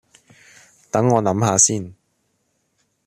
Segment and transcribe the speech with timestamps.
[0.89, 1.93] 等我諗吓先